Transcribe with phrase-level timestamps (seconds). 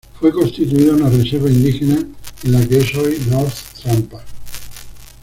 [0.19, 2.03] Fue constituida una Reserva indígena
[2.43, 3.53] en lo que es hoy North
[3.83, 4.23] Tampa.